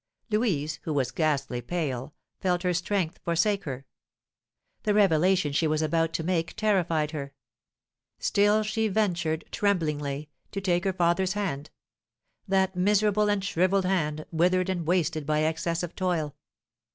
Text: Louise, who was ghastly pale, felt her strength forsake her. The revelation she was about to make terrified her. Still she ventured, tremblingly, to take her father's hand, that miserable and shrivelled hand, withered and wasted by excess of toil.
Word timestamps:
Louise, 0.31 0.79
who 0.81 0.91
was 0.95 1.11
ghastly 1.11 1.61
pale, 1.61 2.15
felt 2.39 2.63
her 2.63 2.73
strength 2.73 3.19
forsake 3.23 3.65
her. 3.65 3.85
The 4.81 4.95
revelation 4.95 5.51
she 5.51 5.67
was 5.67 5.83
about 5.83 6.11
to 6.13 6.23
make 6.23 6.55
terrified 6.55 7.11
her. 7.11 7.35
Still 8.17 8.63
she 8.63 8.87
ventured, 8.87 9.45
tremblingly, 9.51 10.27
to 10.53 10.59
take 10.59 10.85
her 10.85 10.93
father's 10.93 11.33
hand, 11.33 11.69
that 12.47 12.75
miserable 12.75 13.29
and 13.29 13.45
shrivelled 13.45 13.85
hand, 13.85 14.25
withered 14.31 14.69
and 14.71 14.87
wasted 14.87 15.23
by 15.27 15.41
excess 15.43 15.83
of 15.83 15.95
toil. 15.95 16.35